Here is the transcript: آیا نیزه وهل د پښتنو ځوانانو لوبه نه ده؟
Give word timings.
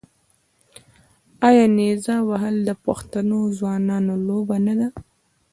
آیا 1.47 1.65
نیزه 1.77 2.15
وهل 2.29 2.55
د 2.69 2.71
پښتنو 2.85 3.39
ځوانانو 3.57 4.13
لوبه 4.27 4.57
نه 4.65 4.73
ده؟ 4.79 4.87